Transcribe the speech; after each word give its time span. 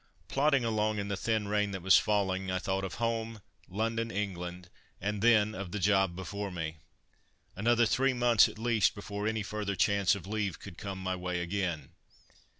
Plodding 0.29 0.65
along 0.65 0.97
in 0.97 1.09
the 1.09 1.15
thin 1.15 1.47
rain 1.47 1.69
that 1.69 1.83
was 1.83 1.95
falling 1.99 2.49
I 2.49 2.57
thought 2.57 2.83
of 2.83 2.95
home, 2.95 3.39
London, 3.69 4.09
England, 4.09 4.67
and 4.99 5.21
then 5.21 5.53
of 5.53 5.71
the 5.71 5.77
job 5.77 6.15
before 6.15 6.49
me. 6.49 6.77
Another 7.55 7.85
three 7.85 8.13
months 8.13 8.49
at 8.49 8.57
least 8.57 8.95
before 8.95 9.27
any 9.27 9.43
further 9.43 9.75
chance 9.75 10.15
of 10.15 10.25
leave 10.25 10.57
could 10.59 10.79
come 10.79 10.97
my 10.97 11.15
way 11.15 11.39
again. 11.39 11.89